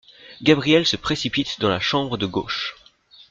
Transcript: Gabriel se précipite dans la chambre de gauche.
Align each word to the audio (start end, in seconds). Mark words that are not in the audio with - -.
Gabriel 0.41 0.87
se 0.87 0.95
précipite 0.97 1.59
dans 1.59 1.69
la 1.69 1.79
chambre 1.79 2.17
de 2.17 2.25
gauche. 2.25 2.75